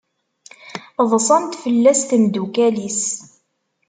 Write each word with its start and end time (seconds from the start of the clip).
Ḍsant 1.11 1.59
fell-as 1.61 1.99
temdukal-is. 2.09 3.03